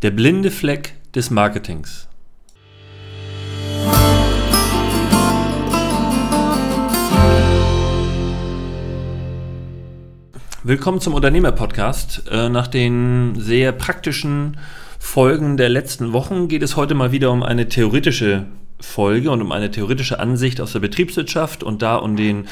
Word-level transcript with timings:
Der 0.00 0.12
blinde 0.12 0.52
Fleck 0.52 0.94
des 1.12 1.32
Marketings. 1.32 2.06
Willkommen 10.62 11.00
zum 11.00 11.14
Unternehmer-Podcast. 11.14 12.30
Äh, 12.30 12.48
nach 12.48 12.68
den 12.68 13.40
sehr 13.40 13.72
praktischen 13.72 14.58
Folgen 15.00 15.56
der 15.56 15.68
letzten 15.68 16.12
Wochen 16.12 16.46
geht 16.46 16.62
es 16.62 16.76
heute 16.76 16.94
mal 16.94 17.10
wieder 17.10 17.32
um 17.32 17.42
eine 17.42 17.68
theoretische 17.68 18.46
Folge 18.78 19.32
und 19.32 19.42
um 19.42 19.50
eine 19.50 19.72
theoretische 19.72 20.20
Ansicht 20.20 20.60
aus 20.60 20.74
der 20.74 20.78
Betriebswirtschaft 20.78 21.64
und 21.64 21.82
da 21.82 21.96
um 21.96 22.14
den 22.14 22.46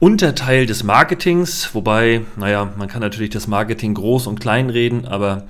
Unterteil 0.00 0.64
des 0.64 0.84
Marketings, 0.84 1.74
wobei, 1.74 2.22
naja, 2.36 2.72
man 2.78 2.88
kann 2.88 3.02
natürlich 3.02 3.28
das 3.28 3.46
Marketing 3.46 3.92
groß 3.92 4.26
und 4.26 4.40
klein 4.40 4.70
reden, 4.70 5.06
aber 5.06 5.46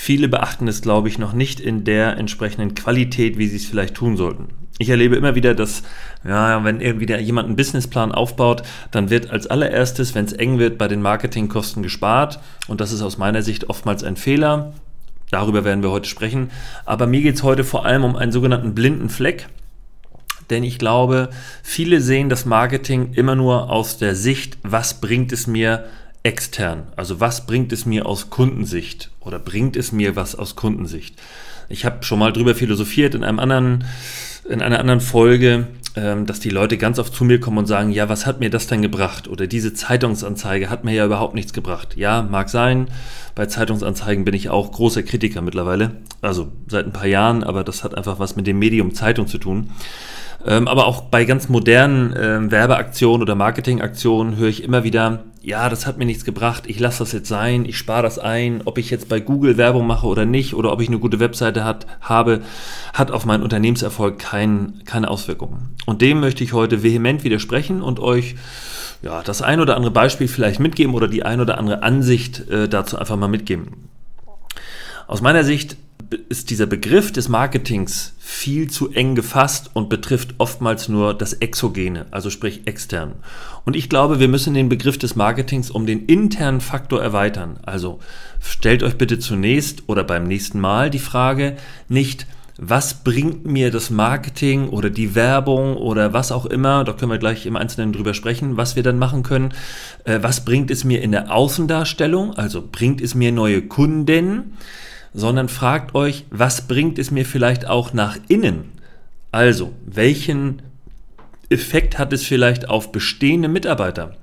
viele 0.00 0.28
beachten 0.28 0.66
es, 0.66 0.80
glaube 0.80 1.08
ich, 1.08 1.18
noch 1.18 1.34
nicht 1.34 1.60
in 1.60 1.84
der 1.84 2.16
entsprechenden 2.16 2.74
Qualität, 2.74 3.36
wie 3.36 3.46
sie 3.46 3.56
es 3.56 3.66
vielleicht 3.66 3.94
tun 3.94 4.16
sollten. 4.16 4.48
Ich 4.78 4.88
erlebe 4.88 5.14
immer 5.14 5.34
wieder, 5.34 5.54
dass, 5.54 5.82
ja, 6.26 6.64
wenn 6.64 6.80
irgendwie 6.80 7.12
jemand 7.16 7.48
einen 7.48 7.56
Businessplan 7.56 8.10
aufbaut, 8.10 8.62
dann 8.92 9.10
wird 9.10 9.28
als 9.28 9.46
allererstes, 9.46 10.14
wenn 10.14 10.24
es 10.24 10.32
eng 10.32 10.58
wird, 10.58 10.78
bei 10.78 10.88
den 10.88 11.02
Marketingkosten 11.02 11.82
gespart. 11.82 12.40
Und 12.66 12.80
das 12.80 12.92
ist 12.92 13.02
aus 13.02 13.18
meiner 13.18 13.42
Sicht 13.42 13.68
oftmals 13.68 14.02
ein 14.02 14.16
Fehler. 14.16 14.72
Darüber 15.30 15.66
werden 15.66 15.82
wir 15.82 15.90
heute 15.90 16.08
sprechen. 16.08 16.50
Aber 16.86 17.06
mir 17.06 17.20
geht 17.20 17.34
es 17.34 17.42
heute 17.42 17.62
vor 17.62 17.84
allem 17.84 18.04
um 18.04 18.16
einen 18.16 18.32
sogenannten 18.32 18.74
blinden 18.74 19.10
Fleck 19.10 19.48
denn 20.48 20.64
ich 20.64 20.80
glaube, 20.80 21.30
viele 21.62 22.00
sehen 22.00 22.28
das 22.28 22.44
Marketing 22.44 23.12
immer 23.12 23.36
nur 23.36 23.70
aus 23.70 23.98
der 23.98 24.16
Sicht, 24.16 24.58
was 24.64 25.00
bringt 25.00 25.30
es 25.30 25.46
mir 25.46 25.84
extern? 26.22 26.88
Also 26.96 27.20
was 27.20 27.46
bringt 27.46 27.72
es 27.72 27.86
mir 27.86 28.06
aus 28.06 28.30
Kundensicht 28.30 29.10
oder 29.20 29.38
bringt 29.38 29.76
es 29.76 29.92
mir 29.92 30.16
was 30.16 30.34
aus 30.34 30.56
Kundensicht? 30.56 31.16
Ich 31.68 31.84
habe 31.84 32.02
schon 32.02 32.18
mal 32.18 32.32
drüber 32.32 32.54
philosophiert 32.54 33.14
in 33.14 33.24
einem 33.24 33.38
anderen 33.38 33.84
in 34.48 34.62
einer 34.62 34.80
anderen 34.80 35.00
Folge, 35.00 35.68
ähm, 35.96 36.26
dass 36.26 36.40
die 36.40 36.50
Leute 36.50 36.76
ganz 36.76 36.98
oft 36.98 37.14
zu 37.14 37.24
mir 37.24 37.40
kommen 37.40 37.58
und 37.58 37.66
sagen, 37.66 37.90
ja, 37.90 38.08
was 38.08 38.26
hat 38.26 38.40
mir 38.40 38.50
das 38.50 38.66
denn 38.66 38.82
gebracht? 38.82 39.28
Oder 39.28 39.46
diese 39.46 39.74
Zeitungsanzeige 39.74 40.70
hat 40.70 40.84
mir 40.84 40.92
ja 40.92 41.06
überhaupt 41.06 41.34
nichts 41.34 41.52
gebracht. 41.52 41.96
Ja, 41.96 42.22
mag 42.22 42.48
sein. 42.48 42.88
Bei 43.34 43.46
Zeitungsanzeigen 43.46 44.24
bin 44.24 44.34
ich 44.34 44.48
auch 44.48 44.72
großer 44.72 45.02
Kritiker 45.02 45.40
mittlerweile. 45.40 45.92
Also 46.20 46.50
seit 46.68 46.86
ein 46.86 46.92
paar 46.92 47.06
Jahren, 47.06 47.44
aber 47.44 47.64
das 47.64 47.84
hat 47.84 47.96
einfach 47.96 48.18
was 48.18 48.36
mit 48.36 48.46
dem 48.46 48.58
Medium 48.58 48.94
Zeitung 48.94 49.26
zu 49.26 49.38
tun. 49.38 49.70
Ähm, 50.46 50.68
aber 50.68 50.86
auch 50.86 51.02
bei 51.02 51.24
ganz 51.24 51.48
modernen 51.48 52.14
ähm, 52.18 52.50
Werbeaktionen 52.50 53.22
oder 53.22 53.34
Marketingaktionen 53.34 54.36
höre 54.36 54.48
ich 54.48 54.62
immer 54.64 54.84
wieder, 54.84 55.24
ja, 55.42 55.68
das 55.70 55.86
hat 55.86 55.96
mir 55.96 56.04
nichts 56.04 56.24
gebracht, 56.24 56.64
ich 56.66 56.78
lasse 56.78 56.98
das 56.98 57.12
jetzt 57.12 57.28
sein, 57.28 57.64
ich 57.64 57.78
spare 57.78 58.02
das 58.02 58.18
ein, 58.18 58.60
ob 58.66 58.76
ich 58.76 58.90
jetzt 58.90 59.08
bei 59.08 59.20
Google 59.20 59.56
Werbung 59.56 59.86
mache 59.86 60.06
oder 60.06 60.26
nicht 60.26 60.54
oder 60.54 60.70
ob 60.70 60.82
ich 60.82 60.88
eine 60.88 60.98
gute 60.98 61.18
Webseite 61.18 61.64
hat, 61.64 61.86
habe, 62.02 62.42
hat 62.92 63.10
auf 63.10 63.24
meinen 63.24 63.42
Unternehmenserfolg 63.42 64.18
kein, 64.18 64.82
keine 64.84 65.08
Auswirkungen. 65.08 65.74
Und 65.86 66.02
dem 66.02 66.20
möchte 66.20 66.44
ich 66.44 66.52
heute 66.52 66.82
vehement 66.82 67.24
widersprechen 67.24 67.80
und 67.80 68.00
euch 68.00 68.34
ja, 69.02 69.22
das 69.22 69.40
ein 69.40 69.60
oder 69.60 69.76
andere 69.76 69.92
Beispiel 69.92 70.28
vielleicht 70.28 70.60
mitgeben 70.60 70.94
oder 70.94 71.08
die 71.08 71.22
ein 71.22 71.40
oder 71.40 71.56
andere 71.56 71.82
Ansicht 71.82 72.46
äh, 72.50 72.68
dazu 72.68 72.98
einfach 72.98 73.16
mal 73.16 73.28
mitgeben. 73.28 73.88
Aus 75.06 75.22
meiner 75.22 75.42
Sicht 75.42 75.78
ist 76.28 76.50
dieser 76.50 76.66
Begriff 76.66 77.12
des 77.12 77.28
Marketings 77.28 78.14
viel 78.18 78.70
zu 78.70 78.90
eng 78.90 79.14
gefasst 79.14 79.70
und 79.74 79.88
betrifft 79.88 80.34
oftmals 80.38 80.88
nur 80.88 81.14
das 81.14 81.34
Exogene, 81.34 82.06
also 82.10 82.30
sprich 82.30 82.62
extern. 82.66 83.14
Und 83.64 83.76
ich 83.76 83.88
glaube, 83.88 84.20
wir 84.20 84.28
müssen 84.28 84.54
den 84.54 84.68
Begriff 84.68 84.98
des 84.98 85.16
Marketings 85.16 85.70
um 85.70 85.86
den 85.86 86.06
internen 86.06 86.60
Faktor 86.60 87.02
erweitern. 87.02 87.60
Also 87.62 88.00
stellt 88.40 88.82
euch 88.82 88.96
bitte 88.96 89.18
zunächst 89.18 89.84
oder 89.88 90.04
beim 90.04 90.24
nächsten 90.24 90.60
Mal 90.60 90.90
die 90.90 90.98
Frage 90.98 91.56
nicht, 91.88 92.26
was 92.62 93.02
bringt 93.04 93.46
mir 93.46 93.70
das 93.70 93.88
Marketing 93.88 94.68
oder 94.68 94.90
die 94.90 95.14
Werbung 95.14 95.76
oder 95.76 96.12
was 96.12 96.30
auch 96.30 96.44
immer, 96.44 96.84
da 96.84 96.92
können 96.92 97.10
wir 97.10 97.18
gleich 97.18 97.46
im 97.46 97.56
Einzelnen 97.56 97.94
drüber 97.94 98.12
sprechen, 98.12 98.58
was 98.58 98.76
wir 98.76 98.82
dann 98.82 98.98
machen 98.98 99.22
können. 99.22 99.54
Äh, 100.04 100.18
was 100.20 100.44
bringt 100.44 100.70
es 100.70 100.84
mir 100.84 101.00
in 101.00 101.12
der 101.12 101.32
Außendarstellung? 101.32 102.34
Also 102.34 102.62
bringt 102.70 103.00
es 103.00 103.14
mir 103.14 103.32
neue 103.32 103.62
Kunden? 103.62 104.58
Sondern 105.12 105.48
fragt 105.48 105.94
euch, 105.94 106.24
was 106.30 106.68
bringt 106.68 106.98
es 106.98 107.10
mir 107.10 107.24
vielleicht 107.24 107.66
auch 107.66 107.92
nach 107.92 108.16
innen? 108.28 108.72
Also, 109.32 109.72
welchen 109.84 110.62
Effekt 111.48 111.98
hat 111.98 112.12
es 112.12 112.24
vielleicht 112.24 112.68
auf 112.68 112.92
bestehende 112.92 113.48
Mitarbeiter? 113.48 114.16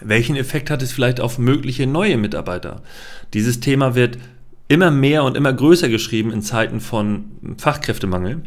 Welchen 0.00 0.36
Effekt 0.36 0.70
hat 0.70 0.82
es 0.82 0.92
vielleicht 0.92 1.20
auf 1.20 1.38
mögliche 1.38 1.86
neue 1.86 2.16
Mitarbeiter? 2.16 2.82
Dieses 3.34 3.60
Thema 3.60 3.94
wird 3.94 4.18
immer 4.68 4.90
mehr 4.90 5.24
und 5.24 5.36
immer 5.36 5.52
größer 5.52 5.88
geschrieben 5.88 6.30
in 6.30 6.42
Zeiten 6.42 6.80
von 6.80 7.56
Fachkräftemangel. 7.56 8.42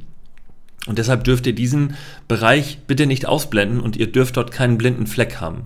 Und 0.88 0.98
deshalb 0.98 1.24
dürft 1.24 1.46
ihr 1.48 1.54
diesen 1.54 1.96
Bereich 2.28 2.80
bitte 2.88 3.06
nicht 3.06 3.26
ausblenden 3.28 3.80
und 3.82 3.98
ihr 3.98 4.12
dürft 4.12 4.38
dort 4.38 4.52
keinen 4.52 4.78
blinden 4.78 5.08
Fleck 5.08 5.40
haben. 5.42 5.64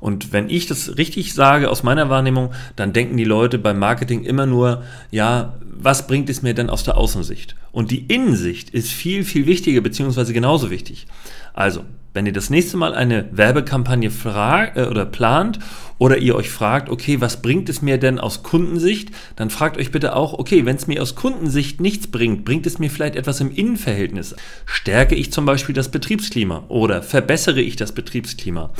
Und 0.00 0.32
wenn 0.32 0.48
ich 0.48 0.66
das 0.66 0.96
richtig 0.96 1.34
sage 1.34 1.70
aus 1.70 1.82
meiner 1.82 2.08
Wahrnehmung, 2.08 2.52
dann 2.76 2.92
denken 2.92 3.16
die 3.16 3.24
Leute 3.24 3.58
beim 3.58 3.78
Marketing 3.78 4.24
immer 4.24 4.46
nur, 4.46 4.82
ja, 5.10 5.54
was 5.80 6.06
bringt 6.06 6.28
es 6.28 6.42
mir 6.42 6.54
denn 6.54 6.70
aus 6.70 6.84
der 6.84 6.96
Außensicht? 6.96 7.54
Und 7.72 7.90
die 7.90 8.06
Innensicht 8.06 8.70
ist 8.70 8.90
viel, 8.90 9.24
viel 9.24 9.46
wichtiger, 9.46 9.80
beziehungsweise 9.80 10.32
genauso 10.32 10.70
wichtig. 10.70 11.06
Also, 11.54 11.84
wenn 12.14 12.26
ihr 12.26 12.32
das 12.32 12.50
nächste 12.50 12.76
Mal 12.76 12.94
eine 12.94 13.28
Werbekampagne 13.30 14.10
fragt, 14.10 14.76
äh, 14.76 14.84
oder 14.84 15.04
plant 15.04 15.58
oder 15.98 16.18
ihr 16.18 16.34
euch 16.34 16.50
fragt, 16.50 16.88
okay, 16.88 17.20
was 17.20 17.42
bringt 17.42 17.68
es 17.68 17.82
mir 17.82 17.98
denn 17.98 18.18
aus 18.18 18.42
Kundensicht, 18.42 19.10
dann 19.36 19.50
fragt 19.50 19.76
euch 19.76 19.92
bitte 19.92 20.16
auch, 20.16 20.32
okay, 20.32 20.64
wenn 20.64 20.76
es 20.76 20.86
mir 20.86 21.02
aus 21.02 21.14
Kundensicht 21.14 21.80
nichts 21.80 22.08
bringt, 22.08 22.44
bringt 22.44 22.66
es 22.66 22.78
mir 22.78 22.90
vielleicht 22.90 23.14
etwas 23.14 23.40
im 23.40 23.54
Innenverhältnis? 23.54 24.34
Stärke 24.66 25.14
ich 25.14 25.32
zum 25.32 25.44
Beispiel 25.44 25.74
das 25.74 25.90
Betriebsklima 25.90 26.64
oder 26.68 27.02
verbessere 27.02 27.60
ich 27.60 27.76
das 27.76 27.92
Betriebsklima? 27.92 28.70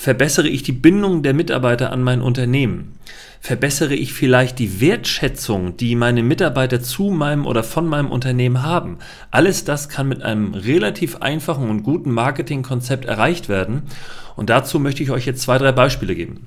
Verbessere 0.00 0.46
ich 0.46 0.62
die 0.62 0.70
Bindung 0.70 1.24
der 1.24 1.34
Mitarbeiter 1.34 1.90
an 1.90 2.04
mein 2.04 2.22
Unternehmen? 2.22 2.92
Verbessere 3.40 3.94
ich 3.94 4.12
vielleicht 4.12 4.58
die 4.58 4.80
Wertschätzung, 4.80 5.76
die 5.76 5.94
meine 5.94 6.22
Mitarbeiter 6.22 6.80
zu 6.80 7.10
meinem 7.10 7.46
oder 7.46 7.62
von 7.62 7.86
meinem 7.86 8.10
Unternehmen 8.10 8.62
haben. 8.62 8.98
Alles 9.30 9.64
das 9.64 9.88
kann 9.88 10.08
mit 10.08 10.22
einem 10.22 10.54
relativ 10.54 11.16
einfachen 11.16 11.70
und 11.70 11.82
guten 11.82 12.10
Marketingkonzept 12.10 13.04
erreicht 13.04 13.48
werden. 13.48 13.82
Und 14.36 14.50
dazu 14.50 14.78
möchte 14.78 15.02
ich 15.02 15.10
euch 15.10 15.26
jetzt 15.26 15.42
zwei, 15.42 15.58
drei 15.58 15.72
Beispiele 15.72 16.14
geben. 16.14 16.46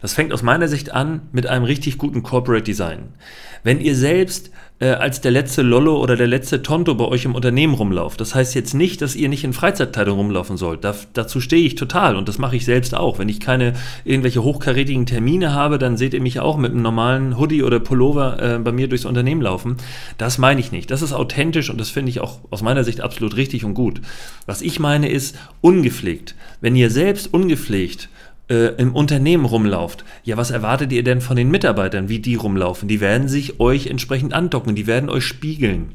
Das 0.00 0.14
fängt 0.14 0.32
aus 0.32 0.42
meiner 0.42 0.66
Sicht 0.66 0.92
an 0.92 1.22
mit 1.30 1.46
einem 1.46 1.64
richtig 1.64 1.96
guten 1.96 2.22
Corporate 2.22 2.64
Design. 2.64 3.14
Wenn 3.62 3.80
ihr 3.80 3.94
selbst 3.94 4.50
äh, 4.80 4.88
als 4.88 5.20
der 5.20 5.30
letzte 5.30 5.62
Lollo 5.62 6.02
oder 6.02 6.16
der 6.16 6.26
letzte 6.26 6.60
Tonto 6.62 6.96
bei 6.96 7.04
euch 7.04 7.24
im 7.24 7.36
Unternehmen 7.36 7.74
rumlauft, 7.74 8.20
das 8.20 8.34
heißt 8.34 8.56
jetzt 8.56 8.74
nicht, 8.74 9.00
dass 9.00 9.14
ihr 9.14 9.28
nicht 9.28 9.44
in 9.44 9.52
Freizeitkleidung 9.52 10.18
rumlaufen 10.18 10.56
sollt. 10.56 10.82
Da, 10.82 10.96
dazu 11.12 11.40
stehe 11.40 11.64
ich 11.64 11.76
total 11.76 12.16
und 12.16 12.28
das 12.28 12.38
mache 12.38 12.56
ich 12.56 12.64
selbst 12.64 12.96
auch. 12.96 13.20
Wenn 13.20 13.28
ich 13.28 13.38
keine 13.38 13.74
irgendwelche 14.04 14.42
hochkarätigen 14.42 15.06
Termine 15.06 15.54
habe, 15.54 15.78
dann 15.78 15.96
seht 15.96 16.14
ihr 16.14 16.20
mich 16.20 16.31
auch 16.40 16.56
mit 16.56 16.72
einem 16.72 16.82
normalen 16.82 17.38
Hoodie 17.38 17.62
oder 17.62 17.80
Pullover 17.80 18.40
äh, 18.40 18.58
bei 18.58 18.72
mir 18.72 18.88
durchs 18.88 19.04
Unternehmen 19.04 19.42
laufen. 19.42 19.76
Das 20.18 20.38
meine 20.38 20.60
ich 20.60 20.72
nicht. 20.72 20.90
Das 20.90 21.02
ist 21.02 21.12
authentisch 21.12 21.70
und 21.70 21.78
das 21.78 21.90
finde 21.90 22.10
ich 22.10 22.20
auch 22.20 22.40
aus 22.50 22.62
meiner 22.62 22.84
Sicht 22.84 23.00
absolut 23.00 23.36
richtig 23.36 23.64
und 23.64 23.74
gut. 23.74 24.00
Was 24.46 24.62
ich 24.62 24.80
meine 24.80 25.10
ist 25.10 25.36
ungepflegt. 25.60 26.34
Wenn 26.60 26.76
ihr 26.76 26.90
selbst 26.90 27.32
ungepflegt 27.32 28.08
äh, 28.48 28.74
im 28.76 28.94
Unternehmen 28.94 29.44
rumlauft, 29.44 30.04
ja, 30.24 30.36
was 30.36 30.50
erwartet 30.50 30.92
ihr 30.92 31.04
denn 31.04 31.20
von 31.20 31.36
den 31.36 31.50
Mitarbeitern, 31.50 32.08
wie 32.08 32.20
die 32.20 32.34
rumlaufen? 32.34 32.88
Die 32.88 33.00
werden 33.00 33.28
sich 33.28 33.60
euch 33.60 33.88
entsprechend 33.88 34.32
andocken, 34.32 34.74
die 34.74 34.86
werden 34.86 35.10
euch 35.10 35.24
spiegeln. 35.24 35.90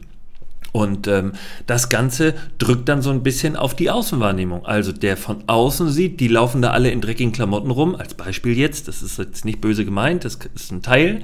Und 0.74 1.08
ähm, 1.08 1.32
das 1.66 1.90
Ganze 1.90 2.36
drückt 2.60 2.88
dann 2.90 3.02
so 3.02 3.10
ein 3.10 3.24
bisschen 3.24 3.56
auf 3.56 3.76
die 3.76 3.90
Außenwahrnehmung. 3.90 4.66
Also 4.66 4.92
der 4.92 5.18
von 5.18 5.44
außen 5.48 5.90
sieht, 5.90 6.20
die 6.20 6.28
laufen 6.28 6.62
da 6.62 6.72
alle 6.72 6.92
in 6.92 7.02
dreckigen 7.02 7.32
Klamotten 7.32 7.72
rum. 7.72 7.96
Als 7.96 8.14
Beispiel 8.14 8.58
jetzt, 8.58 8.88
das 8.88 9.02
ist 9.02 9.18
jetzt 9.18 9.46
nicht 9.46 9.62
böse 9.62 9.86
gemeint, 9.86 10.26
das 10.26 10.38
ist 10.54 10.72
ein 10.72 10.82
Teil. 10.82 11.22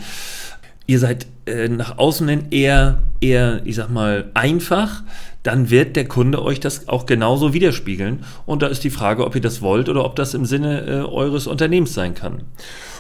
Ihr 0.88 1.00
seid 1.00 1.28
äh, 1.46 1.68
nach 1.70 1.98
außen 1.98 2.28
hin 2.28 2.46
eher, 2.52 3.04
eher, 3.22 3.62
ich 3.66 3.76
sag 3.76 3.90
mal, 3.90 4.32
einfach 4.34 5.04
dann 5.44 5.70
wird 5.70 5.98
der 5.98 6.08
Kunde 6.08 6.42
euch 6.42 6.62
das 6.62 6.88
auch 6.88 7.06
genauso 7.06 7.54
widerspiegeln. 7.54 8.24
Und 8.46 8.62
da 8.62 8.68
ist 8.68 8.84
die 8.84 8.90
Frage, 8.90 9.26
ob 9.26 9.36
ihr 9.36 9.42
das 9.42 9.62
wollt 9.62 9.90
oder 9.90 10.06
ob 10.06 10.16
das 10.16 10.34
im 10.34 10.46
Sinne 10.46 10.82
äh, 10.88 11.02
eures 11.02 11.48
Unternehmens 11.48 11.94
sein 11.94 12.16
kann. 12.16 12.44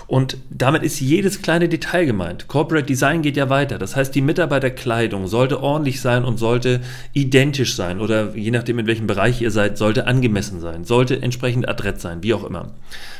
Und 0.07 0.37
damit 0.49 0.83
ist 0.83 0.99
jedes 0.99 1.41
kleine 1.41 1.69
Detail 1.69 2.05
gemeint. 2.05 2.47
Corporate 2.47 2.85
Design 2.85 3.21
geht 3.21 3.37
ja 3.37 3.49
weiter. 3.49 3.77
Das 3.77 3.95
heißt, 3.95 4.13
die 4.13 4.21
Mitarbeiterkleidung 4.21 5.27
sollte 5.27 5.61
ordentlich 5.61 6.01
sein 6.01 6.25
und 6.25 6.37
sollte 6.37 6.81
identisch 7.13 7.75
sein 7.75 7.99
oder 7.99 8.35
je 8.35 8.51
nachdem, 8.51 8.79
in 8.79 8.87
welchem 8.87 9.07
Bereich 9.07 9.41
ihr 9.41 9.51
seid, 9.51 9.77
sollte 9.77 10.07
angemessen 10.07 10.59
sein, 10.59 10.83
sollte 10.83 11.21
entsprechend 11.21 11.67
adrett 11.67 12.01
sein, 12.01 12.23
wie 12.23 12.33
auch 12.33 12.43
immer. 12.43 12.71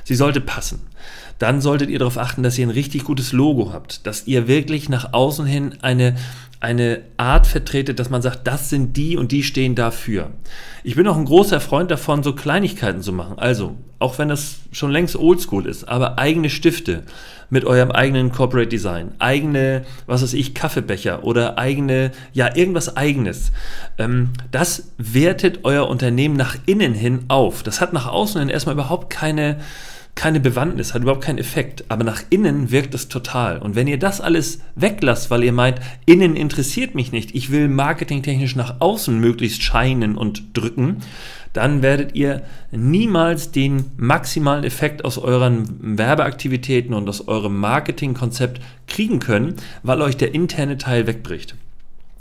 Sie 0.04 0.16
sollte 0.16 0.42
passen. 0.42 0.82
Dann 1.40 1.62
solltet 1.62 1.90
ihr 1.90 2.00
darauf 2.00 2.18
achten, 2.18 2.44
dass 2.44 2.58
ihr 2.58 2.68
ein 2.68 2.72
richtig 2.72 3.04
gutes 3.06 3.34
Logo 3.34 3.74
habt, 3.74 4.06
dass 4.06 4.28
ihr 4.28 4.48
wirklich 4.48 4.88
nach 4.88 5.14
außen 5.14 5.46
hin 5.46 5.76
eine 5.82 6.16
eine 6.64 7.02
Art 7.18 7.46
vertretet, 7.46 8.00
dass 8.00 8.10
man 8.10 8.22
sagt, 8.22 8.48
das 8.48 8.70
sind 8.70 8.96
die 8.96 9.18
und 9.18 9.34
die 9.34 9.44
stehen 9.44 9.76
dafür. 9.76 10.32
Ich 10.86 10.96
bin 10.96 11.06
auch 11.08 11.18
ein 11.18 11.26
großer 11.26 11.60
Freund 11.60 11.92
davon, 11.92 12.24
so 12.24 12.34
Kleinigkeiten 12.34 13.02
zu 13.02 13.12
machen. 13.12 13.38
Also, 13.38 13.76
auch 14.00 14.18
wenn 14.18 14.30
das 14.30 14.60
schon 14.72 14.90
längst 14.90 15.18
oldschool 15.18 15.66
ist, 15.66 15.84
aber 15.84 16.20
eigene 16.20 16.50
Stifte 16.50 16.73
mit 17.54 17.66
eurem 17.66 17.92
eigenen 17.92 18.32
Corporate 18.32 18.68
Design, 18.68 19.12
eigene, 19.20 19.84
was 20.08 20.24
weiß 20.24 20.34
ich, 20.34 20.56
Kaffeebecher 20.56 21.24
oder 21.24 21.60
eigene, 21.60 22.12
ja, 22.34 22.56
irgendwas 22.56 22.98
eigenes. 22.98 23.52
Ähm, 24.00 24.30
das 24.52 24.92
wertet 24.98 25.60
euer 25.64 25.88
Unternehmen 25.88 26.36
nach 26.36 26.58
innen 26.66 26.96
hin 26.96 27.26
auf. 27.28 27.62
Das 27.62 27.80
hat 27.80 27.94
nach 27.94 28.08
außen 28.08 28.40
hin 28.42 28.50
erstmal 28.50 28.74
überhaupt 28.74 29.12
keine, 29.12 29.60
keine 30.16 30.40
Bewandtnis, 30.40 30.96
hat 30.96 31.04
überhaupt 31.04 31.24
keinen 31.24 31.38
Effekt. 31.38 31.86
Aber 31.90 32.04
nach 32.04 32.24
innen 32.32 32.72
wirkt 32.72 32.96
es 32.96 33.08
total. 33.08 33.60
Und 33.60 33.76
wenn 33.76 33.88
ihr 33.88 34.00
das 34.00 34.20
alles 34.20 34.62
weglasst, 34.74 35.30
weil 35.30 35.44
ihr 35.44 35.54
meint, 35.54 35.80
innen 36.08 36.36
interessiert 36.36 36.96
mich 36.96 37.12
nicht, 37.12 37.36
ich 37.36 37.52
will 37.52 37.68
marketingtechnisch 37.68 38.56
nach 38.56 38.82
außen 38.82 39.20
möglichst 39.20 39.62
scheinen 39.62 40.18
und 40.18 40.58
drücken, 40.58 40.98
dann 41.54 41.82
werdet 41.82 42.16
ihr 42.16 42.42
niemals 42.72 43.52
den 43.52 43.92
maximalen 43.96 44.64
Effekt 44.64 45.06
aus 45.06 45.18
euren 45.18 45.98
Werbeaktivitäten 45.98 46.94
und 46.94 47.08
aus 47.08 47.28
eurem 47.28 47.58
Marketingkonzept 47.60 48.60
kriegen 48.88 49.20
können, 49.20 49.56
weil 49.84 50.02
euch 50.02 50.18
der 50.18 50.34
interne 50.34 50.78
Teil 50.78 51.08
wegbricht. 51.08 51.56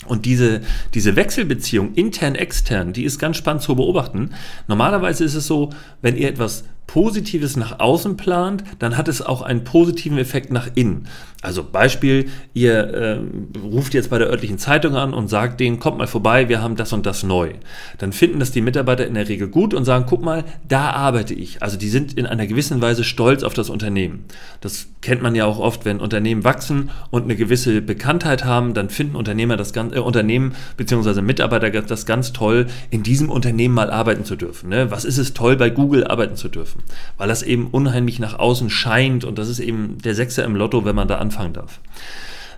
Und 0.07 0.27
diese, 0.27 0.61
diese 0.95 1.17
Wechselbeziehung 1.17 1.95
intern-extern, 1.95 2.93
die 2.93 3.05
ist 3.05 3.19
ganz 3.19 3.37
spannend 3.37 3.63
zu 3.63 3.77
beobachten. 3.77 4.31
Normalerweise 4.67 5.25
ist 5.25 5.35
es 5.35 5.47
so, 5.47 5.71
wenn 6.03 6.17
ihr 6.17 6.29
etwas 6.29 6.65
Positives 6.93 7.57
nach 7.57 7.81
außen 7.81 8.19
plant, 8.19 8.65
dann 8.79 8.99
hat 8.99 9.09
es 9.09 9.23
auch 9.23 9.41
einen 9.41 9.65
positiven 9.65 10.19
Effekt 10.19 10.53
nach 10.53 10.69
innen. 10.75 11.09
Also 11.41 11.65
Beispiel, 11.65 12.27
ihr 12.53 12.75
äh, 12.75 13.19
ruft 13.59 13.95
jetzt 13.95 14.11
bei 14.11 14.19
der 14.19 14.29
örtlichen 14.29 14.59
Zeitung 14.59 14.95
an 14.95 15.15
und 15.15 15.29
sagt 15.29 15.59
denen, 15.59 15.81
kommt 15.81 15.97
mal 15.97 16.07
vorbei, 16.07 16.51
wir 16.51 16.63
haben 16.63 16.77
das 16.77 16.93
und 16.93 17.07
das 17.07 17.25
neu. 17.25 17.55
Dann 17.97 18.13
finden 18.13 18.39
das 18.41 18.53
die 18.53 18.61
Mitarbeiter 18.61 19.07
in 19.07 19.15
der 19.15 19.29
Regel 19.29 19.49
gut 19.49 19.73
und 19.73 19.87
sagen, 19.87 20.05
guck 20.07 20.23
mal, 20.23 20.45
da 20.69 20.91
arbeite 20.91 21.33
ich. 21.33 21.63
Also 21.63 21.79
die 21.79 21.89
sind 21.89 22.13
in 22.13 22.27
einer 22.27 22.47
gewissen 22.47 22.83
Weise 22.83 23.05
stolz 23.05 23.43
auf 23.43 23.55
das 23.55 23.71
Unternehmen. 23.71 24.27
Das 24.61 24.87
kennt 25.01 25.23
man 25.23 25.35
ja 25.35 25.47
auch 25.47 25.59
oft, 25.59 25.85
wenn 25.85 25.99
Unternehmen 25.99 26.45
wachsen 26.45 26.91
und 27.11 27.25
eine 27.25 27.37
gewisse 27.37 27.81
Bekanntheit 27.81 28.45
haben, 28.45 28.75
dann 28.75 28.91
finden 28.91 29.17
Unternehmer 29.17 29.57
das 29.57 29.73
ganze, 29.73 29.97
äh, 29.97 30.01
Unternehmen 30.01 30.55
bzw. 30.77 31.23
Mitarbeiter 31.23 31.71
das 31.71 32.07
ganz 32.07 32.35
toll, 32.35 32.67
in 32.91 33.03
diesem 33.03 33.31
Unternehmen 33.31 33.75
mal 33.75 33.91
arbeiten 33.91 34.25
zu 34.25 34.37
dürfen. 34.37 34.69
Ne? 34.69 34.91
Was 34.91 35.07
ist 35.07 35.19
es 35.19 35.33
toll, 35.33 35.57
bei 35.57 35.71
Google 35.71 36.05
arbeiten 36.07 36.37
zu 36.37 36.49
dürfen? 36.49 36.82
Weil 37.19 37.29
das 37.29 37.43
eben 37.43 37.69
unheimlich 37.69 38.19
nach 38.19 38.39
außen 38.39 38.71
scheint 38.71 39.25
und 39.25 39.39
das 39.39 39.49
ist 39.49 39.61
eben 39.61 39.99
der 39.99 40.15
Sechser 40.15 40.45
im 40.45 40.57
Lotto, 40.57 40.85
wenn 40.85 40.97
man 40.97 41.09
da 41.09 41.19
anfangen 41.19 41.53
darf. 41.53 41.81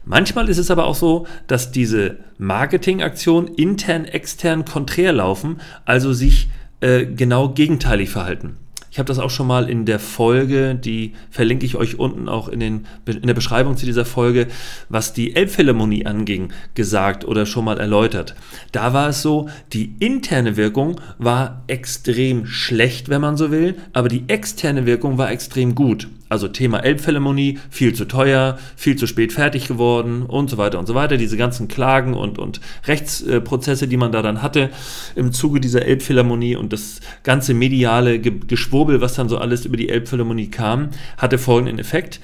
Manchmal 0.05 0.49
ist 0.49 0.59
es 0.59 0.71
aber 0.71 0.87
auch 0.87 0.95
so, 0.95 1.27
dass 1.47 1.73
diese 1.73 2.19
Marketingaktionen 2.37 3.55
intern, 3.55 4.05
extern 4.05 4.65
konträr 4.65 5.13
laufen, 5.13 5.61
also 5.87 6.13
sich 6.13 6.49
äh, 6.81 7.07
genau 7.07 7.49
gegenteilig 7.51 8.11
verhalten. 8.11 8.59
Ich 8.95 8.99
habe 9.01 9.09
das 9.09 9.19
auch 9.19 9.31
schon 9.31 9.49
mal 9.49 9.69
in 9.69 9.87
der 9.87 9.99
Folge, 9.99 10.77
die 10.77 11.15
verlinke 11.29 11.67
ich 11.67 11.75
euch 11.75 11.99
unten 11.99 12.29
auch 12.29 12.47
in, 12.47 12.61
den, 12.61 12.87
in 13.07 13.27
der 13.27 13.35
Beschreibung 13.35 13.77
zu 13.77 13.87
dieser 13.87 14.05
Folge, 14.05 14.47
was 14.89 15.13
die 15.13 15.35
Elbphilharmonie 15.35 16.07
anging, 16.07 16.53
gesagt 16.75 17.25
oder 17.25 17.45
schon 17.45 17.65
mal 17.65 17.81
erläutert. 17.81 18.37
Da 18.71 18.93
war 18.93 19.09
es 19.09 19.21
so, 19.21 19.49
die 19.73 19.97
interne 19.99 20.57
Wirkung 20.57 21.01
war 21.19 21.65
extrem 21.67 22.47
schlecht, 22.47 23.09
wenn 23.09 23.21
man 23.21 23.37
so 23.37 23.51
will, 23.51 23.75
aber 23.93 24.09
die 24.09 24.29
externe 24.29 24.87
Wirkung 24.87 25.19
war 25.19 25.33
extrem 25.33 25.75
gut. 25.75 26.07
Also 26.35 26.49
Thema 26.49 26.81
Elbphilharmonie, 26.81 27.61
viel 27.71 27.93
zu 27.93 28.07
teuer, 28.07 28.59
viel 28.75 28.97
zu 28.97 29.07
spät 29.07 29.33
fertig 29.33 29.69
geworden 29.69 30.25
und 30.25 30.51
so 30.51 30.59
weiter 30.59 30.81
und 30.81 30.87
so 30.87 30.97
weiter. 30.97 31.17
Diese 31.17 31.37
ganzen 31.37 31.69
Klagen 31.69 32.15
und, 32.15 32.41
und 32.41 32.61
Rechtsprozesse, 32.89 33.87
die 33.87 33.97
man 33.97 34.11
da 34.11 34.21
dann 34.21 34.43
hatte 34.43 34.71
im 35.15 35.33
Zuge 35.33 35.61
dieser 35.61 35.83
Elbphilharmonie 35.87 36.57
und 36.57 36.73
das 36.73 36.99
ganze 37.23 37.55
mediale 37.55 38.19
Geschwurbel, 38.19 39.01
was 39.01 39.15
dann 39.15 39.29
so 39.29 39.39
alles 39.39 39.65
über 39.65 39.77
die 39.77 39.89
Elbphilharmonie 39.89 40.49
kam, 40.49 40.89
hatte 41.19 41.39
folgenden 41.39 41.79
Effekt 41.79 42.19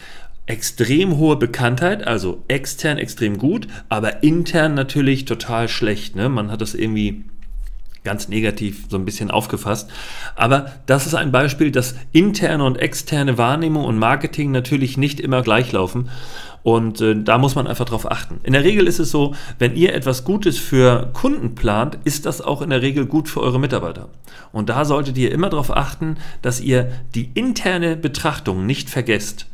extrem 0.47 1.17
hohe 1.17 1.37
Bekanntheit, 1.37 2.05
also 2.05 2.43
extern 2.49 2.99
extrem 2.99 3.39
gut, 3.39 3.69
aber 3.89 4.25
intern 4.25 4.75
natürlich 4.75 5.25
total 5.25 5.69
schlecht. 5.69 6.17
Ne? 6.17 6.29
Man 6.29 6.51
hat 6.51 6.62
das 6.62 6.75
irgendwie 6.75 7.27
ganz 8.05 8.29
negativ 8.29 8.87
so 8.88 8.97
ein 8.97 9.05
bisschen 9.05 9.31
aufgefasst. 9.31 9.91
Aber 10.35 10.73
das 10.87 11.06
ist 11.06 11.14
ein 11.14 11.32
Beispiel, 11.32 11.70
dass 11.70 11.94
interne 12.12 12.64
und 12.64 12.79
externe 12.79 13.37
Wahrnehmung 13.37 13.85
und 13.85 13.99
Marketing 13.99 14.50
natürlich 14.50 14.97
nicht 14.97 15.20
immer 15.20 15.43
gleich 15.43 15.73
laufen. 15.73 16.08
Und 16.62 17.00
äh, 17.00 17.14
da 17.23 17.38
muss 17.38 17.55
man 17.55 17.67
einfach 17.67 17.87
drauf 17.87 18.11
achten. 18.11 18.41
In 18.43 18.52
der 18.52 18.64
Regel 18.64 18.87
ist 18.87 18.99
es 18.99 19.11
so, 19.11 19.35
wenn 19.58 19.75
ihr 19.75 19.94
etwas 19.94 20.25
Gutes 20.25 20.58
für 20.58 21.11
Kunden 21.12 21.55
plant, 21.55 21.99
ist 22.05 22.26
das 22.26 22.41
auch 22.41 22.61
in 22.61 22.70
der 22.70 22.82
Regel 22.82 23.06
gut 23.06 23.29
für 23.29 23.41
eure 23.41 23.58
Mitarbeiter. 23.58 24.08
Und 24.52 24.69
da 24.69 24.85
solltet 24.85 25.17
ihr 25.17 25.32
immer 25.32 25.49
darauf 25.49 25.75
achten, 25.75 26.17
dass 26.43 26.61
ihr 26.61 26.91
die 27.14 27.31
interne 27.35 27.97
Betrachtung 27.97 28.67
nicht 28.67 28.91
vergesst. 28.91 29.47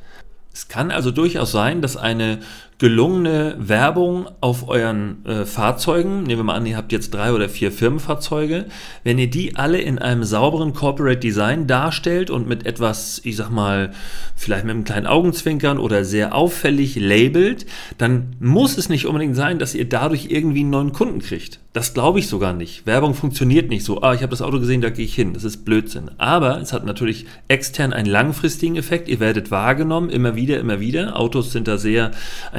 Es 0.53 0.69
kann 0.69 0.91
also 0.91 1.11
durchaus 1.11 1.53
sein, 1.53 1.83
dass 1.83 1.97
eine 1.97 2.39
gelungene 2.79 3.57
Werbung 3.59 4.27
auf 4.43 4.69
euren 4.69 5.25
äh, 5.25 5.47
Fahrzeugen, 5.47 6.25
nehmen 6.25 6.41
wir 6.41 6.45
mal 6.45 6.57
an, 6.57 6.67
ihr 6.67 6.77
habt 6.77 6.93
jetzt 6.93 7.15
drei 7.15 7.33
oder 7.33 7.49
vier 7.49 7.73
Firmenfahrzeuge, 7.73 8.67
wenn 9.03 9.19
ihr 9.19 9.31
die 9.31 9.57
alle 9.57 9.79
in 9.79 9.99
einem 9.99 10.25
sauberen 10.25 10.75
Corporate 10.75 11.19
Design 11.19 11.67
darstellt 11.67 12.29
und 12.29 12.47
mit 12.47 12.67
etwas, 12.67 13.23
ich 13.25 13.37
sag 13.37 13.51
mal, 13.51 13.93
vielleicht 14.35 14.65
mit 14.65 14.75
einem 14.75 14.85
kleinen 14.85 15.07
Augenzwinkern 15.07 15.79
oder 15.79 16.05
sehr 16.05 16.35
auffällig 16.35 16.97
labelt, 16.97 17.65
dann 17.97 18.37
muss 18.41 18.77
es 18.77 18.91
nicht 18.91 19.07
unbedingt 19.07 19.37
sein, 19.37 19.59
dass 19.59 19.75
ihr 19.75 19.89
dadurch 19.89 20.27
irgendwie 20.31 20.61
einen 20.61 20.71
neuen 20.71 20.93
Kunden 20.93 21.21
kriegt. 21.21 21.61
Das 21.77 21.93
glaube 21.93 22.21
ich 22.21 22.29
sogar 22.29 22.55
nicht. 22.55 22.87
Werbung 22.87 23.13
funktioniert 23.13 23.69
nicht 23.69 23.85
so, 23.85 24.01
ah, 24.01 24.15
ich 24.15 24.23
habe 24.23 24.31
das 24.31 24.41
Auto 24.41 24.61
gesehen, 24.61 24.81
da 24.81 24.89
gehe 24.89 25.05
ich 25.05 25.15
hin. 25.15 25.35
Das 25.35 25.45
ist 25.45 25.67
Blödsinn. 25.67 26.11
Aber 26.17 26.59
es 26.59 26.73
hat 26.73 26.87
natürlich 26.87 27.27
extern 27.49 27.93
einen 27.93 28.09
langfristigen 28.09 28.77
Effekt. 28.77 29.09
Ihr 29.09 29.21
werdet 29.21 29.51
wahrgenommen, 29.51 30.09
immer 30.09 30.37
wieder, 30.37 30.59
immer 30.59 30.81
wieder. 30.81 31.21
Autos 31.21 31.53
sind 31.53 31.69
da 31.69 31.77
sehr 31.77 32.13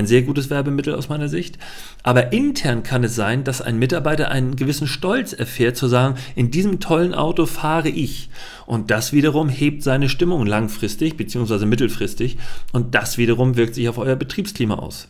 ein 0.07 0.09
sehr 0.09 0.21
gutes 0.21 0.50
Werbemittel 0.50 0.95
aus 0.95 1.09
meiner 1.09 1.27
Sicht. 1.27 1.57
Aber 2.01 2.31
intern 2.31 2.83
kann 2.83 3.04
es 3.04 3.15
sein, 3.15 3.44
dass 3.44 3.62
ein 3.62 3.77
Mitarbeiter 3.77 4.31
einen 4.31 4.56
gewissen 4.56 4.88
Stolz 4.88 5.33
erfährt, 5.33 5.75
zu 5.75 5.88
sagen, 5.88 6.15
in 6.36 6.50
diesem 6.50 6.80
tollen 6.80 7.13
Auto 7.13 7.45
fahre 7.45 7.89
ich. 7.89 8.30
Und 8.65 8.89
das 8.89 9.12
wiederum 9.12 9.50
hebt 9.50 9.83
seine 9.83 10.07
Stimmung 10.07 10.45
langfristig 10.45 11.18
bzw. 11.18 11.65
mittelfristig. 11.65 12.38
Und 12.71 12.95
das 12.95 13.18
wiederum 13.18 13.57
wirkt 13.57 13.75
sich 13.75 13.89
auf 13.89 13.98
euer 13.98 14.15
Betriebsklima 14.15 14.75
aus. 14.75 15.09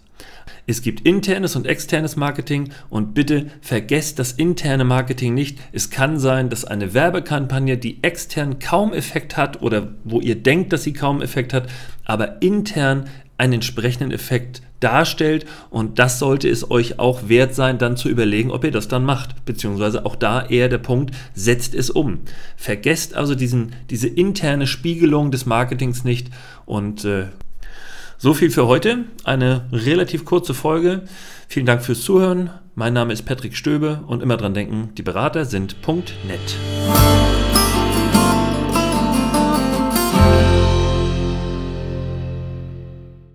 Es 0.65 0.81
gibt 0.81 1.07
internes 1.07 1.55
und 1.55 1.67
externes 1.67 2.15
Marketing 2.15 2.71
und 2.89 3.13
bitte 3.13 3.47
vergesst 3.61 4.19
das 4.19 4.33
interne 4.33 4.83
Marketing 4.83 5.33
nicht. 5.33 5.59
Es 5.71 5.89
kann 5.89 6.19
sein, 6.19 6.49
dass 6.49 6.65
eine 6.65 6.93
Werbekampagne, 6.93 7.77
die 7.77 8.03
extern 8.03 8.59
kaum 8.59 8.91
Effekt 8.93 9.37
hat 9.37 9.61
oder 9.61 9.93
wo 10.03 10.19
ihr 10.19 10.35
denkt, 10.35 10.73
dass 10.73 10.83
sie 10.83 10.93
kaum 10.93 11.21
Effekt 11.21 11.53
hat, 11.53 11.69
aber 12.03 12.41
intern 12.41 13.05
einen 13.37 13.53
entsprechenden 13.53 14.11
Effekt 14.11 14.61
darstellt 14.79 15.45
und 15.69 15.99
das 15.99 16.19
sollte 16.19 16.49
es 16.49 16.69
euch 16.69 16.99
auch 16.99 17.29
wert 17.29 17.55
sein, 17.55 17.77
dann 17.77 17.97
zu 17.97 18.09
überlegen, 18.09 18.51
ob 18.51 18.63
ihr 18.63 18.71
das 18.71 18.87
dann 18.87 19.03
macht, 19.03 19.45
beziehungsweise 19.45 20.05
auch 20.05 20.15
da 20.15 20.45
eher 20.45 20.69
der 20.69 20.77
Punkt, 20.77 21.15
setzt 21.33 21.73
es 21.73 21.89
um. 21.89 22.19
Vergesst 22.55 23.15
also 23.15 23.35
diesen, 23.35 23.73
diese 23.89 24.07
interne 24.07 24.67
Spiegelung 24.67 25.31
des 25.31 25.45
Marketings 25.45 26.03
nicht 26.03 26.29
und 26.65 27.05
äh, 27.05 27.25
so 28.17 28.33
viel 28.33 28.49
für 28.49 28.67
heute, 28.67 29.05
eine 29.23 29.67
relativ 29.71 30.25
kurze 30.25 30.53
Folge. 30.53 31.03
Vielen 31.47 31.67
Dank 31.67 31.83
fürs 31.83 32.01
Zuhören. 32.01 32.49
Mein 32.73 32.93
Name 32.93 33.13
ist 33.13 33.23
Patrick 33.23 33.55
Stöbe 33.55 34.03
und 34.07 34.21
immer 34.21 34.37
dran 34.37 34.53
denken, 34.53 34.89
die 34.95 35.03
Berater 35.03 35.45
sind 35.45 35.75
.net. 35.87 37.26